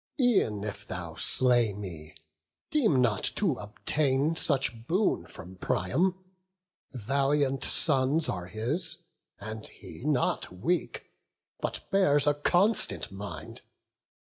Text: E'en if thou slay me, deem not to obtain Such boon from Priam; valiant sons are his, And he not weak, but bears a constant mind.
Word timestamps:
E'en 0.19 0.63
if 0.63 0.87
thou 0.87 1.13
slay 1.13 1.73
me, 1.73 2.15
deem 2.71 3.01
not 3.01 3.23
to 3.23 3.51
obtain 3.59 4.35
Such 4.35 4.87
boon 4.87 5.27
from 5.27 5.57
Priam; 5.57 6.17
valiant 6.91 7.63
sons 7.63 8.27
are 8.27 8.47
his, 8.47 8.97
And 9.37 9.67
he 9.67 10.03
not 10.03 10.51
weak, 10.51 11.05
but 11.59 11.87
bears 11.91 12.25
a 12.25 12.33
constant 12.33 13.11
mind. 13.11 13.61